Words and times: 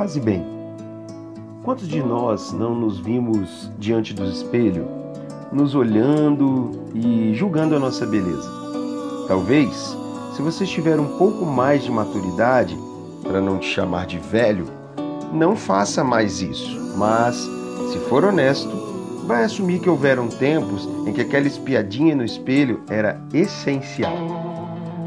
Faz 0.00 0.16
bem. 0.16 0.42
Quantos 1.62 1.86
de 1.86 2.02
nós 2.02 2.54
não 2.54 2.74
nos 2.74 2.98
vimos 2.98 3.70
diante 3.78 4.14
do 4.14 4.24
espelho, 4.24 4.88
nos 5.52 5.74
olhando 5.74 6.70
e 6.94 7.34
julgando 7.34 7.76
a 7.76 7.78
nossa 7.78 8.06
beleza? 8.06 8.50
Talvez, 9.28 9.94
se 10.34 10.40
você 10.40 10.64
tiver 10.64 10.98
um 10.98 11.18
pouco 11.18 11.44
mais 11.44 11.84
de 11.84 11.90
maturidade, 11.90 12.74
para 13.22 13.42
não 13.42 13.58
te 13.58 13.66
chamar 13.66 14.06
de 14.06 14.18
velho, 14.18 14.64
não 15.34 15.54
faça 15.54 16.02
mais 16.02 16.40
isso, 16.40 16.94
mas, 16.96 17.36
se 17.92 17.98
for 18.08 18.24
honesto, 18.24 18.70
vai 19.26 19.44
assumir 19.44 19.80
que 19.80 19.90
houveram 19.90 20.28
tempos 20.28 20.88
em 21.06 21.12
que 21.12 21.20
aquela 21.20 21.46
espiadinha 21.46 22.16
no 22.16 22.24
espelho 22.24 22.80
era 22.88 23.20
essencial. 23.34 24.16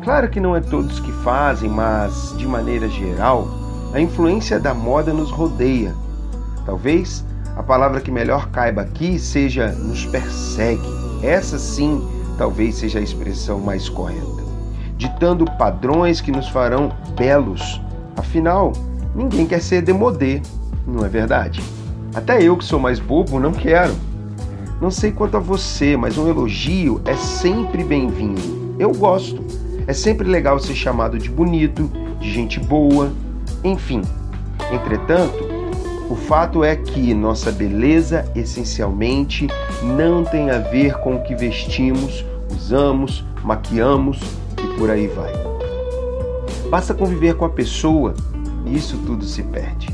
Claro 0.04 0.30
que 0.30 0.40
não 0.40 0.56
é 0.56 0.62
todos 0.62 1.00
que 1.00 1.12
fazem, 1.24 1.68
mas, 1.68 2.36
de 2.38 2.46
maneira 2.46 2.88
geral, 2.88 3.63
a 3.94 4.00
influência 4.00 4.60
da 4.60 4.74
moda 4.74 5.14
nos 5.14 5.30
rodeia. 5.30 5.94
Talvez 6.66 7.24
a 7.56 7.62
palavra 7.62 8.02
que 8.02 8.12
melhor 8.12 8.50
caiba 8.50 8.82
aqui 8.82 9.20
seja 9.20 9.72
nos 9.72 10.06
persegue. 10.06 10.82
Essa 11.22 11.60
sim, 11.60 12.06
talvez 12.38 12.76
seja 12.76 13.00
a 13.00 13.02
expressão 13.02 13.60
mais 13.60 13.88
correta. 13.88 14.44
Ditando 14.98 15.46
padrões 15.58 16.20
que 16.20 16.32
nos 16.32 16.50
farão 16.50 16.92
belos. 17.16 17.80
Afinal, 18.18 18.74
ninguém 19.16 19.46
quer 19.46 19.62
ser 19.62 19.82
demodê, 19.84 20.42
não 20.88 21.06
é 21.06 21.10
verdade? 21.10 21.62
Até 22.16 22.42
eu 22.42 22.58
que 22.58 22.66
sou 22.66 22.80
mais 22.80 23.00
bobo 23.00 23.40
não 23.40 23.52
quero. 23.52 23.94
Não 24.82 24.90
sei 24.90 25.12
quanto 25.12 25.38
a 25.38 25.40
você, 25.40 25.96
mas 25.96 26.18
um 26.18 26.28
elogio 26.28 27.00
é 27.06 27.16
sempre 27.16 27.84
bem-vindo. 27.84 28.76
Eu 28.80 28.92
gosto. 28.92 29.42
É 29.86 29.94
sempre 29.94 30.28
legal 30.28 30.60
ser 30.60 30.76
chamado 30.76 31.18
de 31.20 31.30
bonito, 31.30 31.90
de 32.20 32.32
gente 32.32 32.60
boa, 32.60 33.12
enfim. 33.64 34.02
Entretanto, 34.72 35.54
o 36.10 36.16
fato 36.16 36.64
é 36.64 36.76
que 36.76 37.14
nossa 37.14 37.52
beleza 37.52 38.30
essencialmente 38.36 39.48
não 39.82 40.24
tem 40.24 40.52
a 40.52 40.60
ver 40.60 40.96
com 41.00 41.16
o 41.16 41.24
que 41.24 41.34
vestimos, 41.34 42.24
usamos, 42.52 43.24
maquiamos 43.44 44.20
e 44.64 44.78
por 44.78 44.90
aí 44.92 45.08
vai. 45.08 45.32
Basta 46.70 46.94
conviver 46.94 47.36
com 47.36 47.46
a 47.46 47.50
pessoa 47.50 48.14
e 48.66 48.76
isso 48.76 48.98
tudo 49.06 49.26
se 49.26 49.44
perde. 49.44 49.88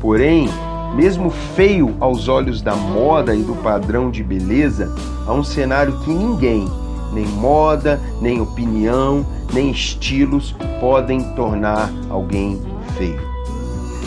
Porém, 0.00 0.48
mesmo 0.94 1.30
feio 1.30 1.94
aos 2.00 2.28
olhos 2.28 2.60
da 2.60 2.74
moda 2.74 3.34
e 3.34 3.42
do 3.42 3.54
padrão 3.56 4.10
de 4.10 4.22
beleza, 4.22 4.94
há 5.26 5.32
um 5.32 5.44
cenário 5.44 5.98
que 6.00 6.10
ninguém, 6.10 6.66
nem 7.12 7.26
moda, 7.26 8.00
nem 8.20 8.40
opinião, 8.40 9.24
nem 9.52 9.70
estilos 9.70 10.54
podem 10.80 11.22
tornar 11.34 11.90
alguém 12.10 12.60
feio. 12.92 13.20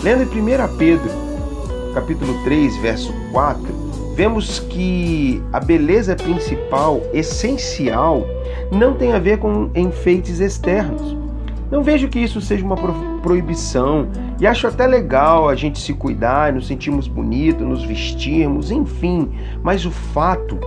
Lendo 0.03 0.23
em 0.23 0.27
1 0.27 0.77
Pedro, 0.77 1.09
capítulo 1.93 2.33
3, 2.43 2.77
verso 2.77 3.13
4, 3.31 3.89
vemos 4.15 4.59
que 4.59 5.41
a 5.51 5.59
beleza 5.59 6.15
principal, 6.15 7.01
essencial, 7.13 8.25
não 8.71 8.93
tem 8.93 9.13
a 9.13 9.19
ver 9.19 9.39
com 9.39 9.69
enfeites 9.75 10.39
externos. 10.39 11.17
Não 11.71 11.83
vejo 11.83 12.07
que 12.07 12.19
isso 12.19 12.41
seja 12.41 12.65
uma 12.65 12.75
proibição 13.21 14.07
e 14.39 14.47
acho 14.47 14.65
até 14.65 14.87
legal 14.87 15.47
a 15.47 15.55
gente 15.55 15.79
se 15.79 15.93
cuidar, 15.93 16.51
nos 16.51 16.67
sentirmos 16.67 17.07
bonitos, 17.07 17.65
nos 17.65 17.83
vestirmos, 17.83 18.71
enfim, 18.71 19.29
mas 19.61 19.85
o 19.85 19.91
fato, 19.91 20.57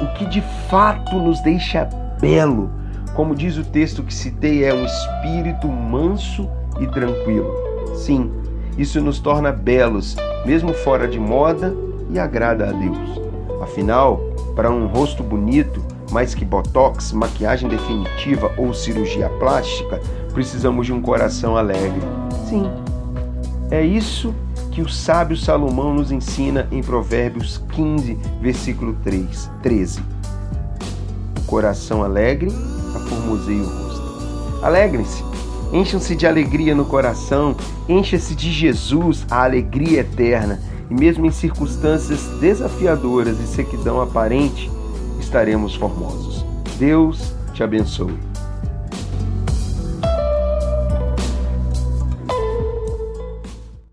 o 0.00 0.14
que 0.14 0.24
de 0.26 0.40
fato 0.68 1.16
nos 1.16 1.40
deixa 1.40 1.88
belo, 2.20 2.70
como 3.14 3.34
diz 3.34 3.56
o 3.56 3.64
texto 3.64 4.02
que 4.02 4.14
citei, 4.14 4.64
é 4.64 4.72
um 4.72 4.84
espírito 4.84 5.66
manso 5.66 6.48
e 6.80 6.86
tranquilo. 6.86 7.52
Sim, 7.94 8.30
isso 8.76 9.00
nos 9.00 9.18
torna 9.18 9.50
belos, 9.52 10.16
mesmo 10.44 10.72
fora 10.72 11.08
de 11.08 11.18
moda, 11.18 11.74
e 12.10 12.18
agrada 12.18 12.68
a 12.68 12.72
Deus. 12.72 13.20
Afinal, 13.62 14.20
para 14.54 14.70
um 14.70 14.86
rosto 14.86 15.22
bonito, 15.22 15.82
mais 16.10 16.34
que 16.34 16.44
botox, 16.44 17.12
maquiagem 17.12 17.68
definitiva 17.68 18.52
ou 18.56 18.72
cirurgia 18.72 19.28
plástica, 19.38 20.00
precisamos 20.32 20.86
de 20.86 20.92
um 20.92 21.00
coração 21.00 21.56
alegre. 21.56 22.00
Sim, 22.48 22.70
é 23.70 23.84
isso 23.84 24.34
que 24.70 24.82
o 24.82 24.88
sábio 24.88 25.36
Salomão 25.36 25.94
nos 25.94 26.12
ensina 26.12 26.68
em 26.70 26.82
Provérbios 26.82 27.62
15, 27.72 28.18
versículo 28.40 28.94
3, 29.02 29.50
13. 29.62 30.00
O 31.38 31.42
coração 31.46 32.02
alegre 32.02 32.52
aformoseia 32.94 33.62
o 33.62 33.66
rosto. 33.66 34.62
Alegrem-se, 34.62 35.24
encham-se 35.72 36.14
de 36.14 36.26
alegria 36.26 36.74
no 36.74 36.84
coração, 36.84 37.56
encha-se 37.88 38.34
de 38.34 38.50
Jesus, 38.52 39.26
a 39.30 39.44
alegria 39.44 40.00
eterna. 40.00 40.60
E 40.90 40.94
mesmo 40.94 41.26
em 41.26 41.30
circunstâncias 41.30 42.20
desafiadoras 42.40 43.40
e 43.40 43.46
sequidão 43.46 44.00
aparente, 44.00 44.70
estaremos 45.18 45.74
formosos. 45.74 46.44
Deus 46.78 47.34
te 47.52 47.62
abençoe. 47.62 48.25